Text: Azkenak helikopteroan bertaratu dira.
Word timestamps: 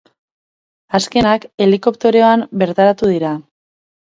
Azkenak 0.99 1.45
helikopteroan 1.65 2.47
bertaratu 2.63 3.11
dira. 3.13 3.39